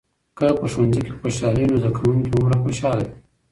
که 0.37 0.47
په 0.59 0.65
ښوونځي 0.71 1.01
کې 1.05 1.15
خوشالي 1.19 1.61
وي، 1.63 1.69
نو 1.69 1.75
زده 1.81 1.91
کوونکي 1.97 2.27
هومره 2.31 2.55
خوشحال 2.63 2.97
دي. 3.05 3.09